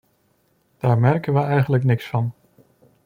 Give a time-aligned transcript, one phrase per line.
[0.77, 2.33] Daar merkten wij eigenlijk niks van.